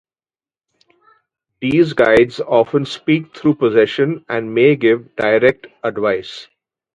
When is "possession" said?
3.53-4.25